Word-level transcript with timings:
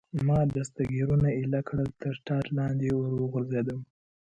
ما 0.27 0.39
دستګیرونه 0.55 1.29
ایله 1.37 1.61
کړل، 1.67 1.89
تر 2.01 2.13
ټاټ 2.25 2.45
لاندې 2.57 2.87
ور 2.97 3.11
وغورځېدم. 3.21 3.79